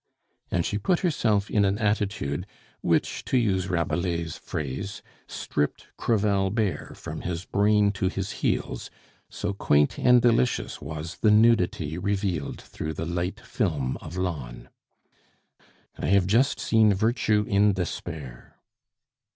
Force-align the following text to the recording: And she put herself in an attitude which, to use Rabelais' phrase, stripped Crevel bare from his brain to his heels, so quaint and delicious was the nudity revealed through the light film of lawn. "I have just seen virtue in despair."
And 0.49 0.65
she 0.65 0.79
put 0.79 1.01
herself 1.01 1.47
in 1.51 1.63
an 1.63 1.77
attitude 1.77 2.47
which, 2.81 3.23
to 3.25 3.37
use 3.37 3.69
Rabelais' 3.69 4.31
phrase, 4.35 5.03
stripped 5.27 5.89
Crevel 5.95 6.49
bare 6.49 6.93
from 6.95 7.21
his 7.21 7.45
brain 7.45 7.91
to 7.91 8.07
his 8.07 8.31
heels, 8.41 8.89
so 9.29 9.53
quaint 9.53 9.99
and 9.99 10.19
delicious 10.19 10.81
was 10.81 11.17
the 11.17 11.29
nudity 11.29 11.99
revealed 11.99 12.59
through 12.59 12.93
the 12.93 13.05
light 13.05 13.41
film 13.41 13.95
of 13.97 14.17
lawn. 14.17 14.69
"I 15.99 16.07
have 16.07 16.25
just 16.25 16.59
seen 16.59 16.95
virtue 16.95 17.45
in 17.47 17.73
despair." 17.73 18.57